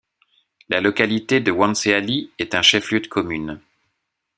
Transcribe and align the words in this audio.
La 0.69 0.81
localité 0.81 1.41
de 1.41 1.51
Wonséaly 1.51 2.31
est 2.39 2.55
un 2.55 2.63
chef-lieu 2.63 3.01
de 3.01 3.07
commune. 3.07 3.61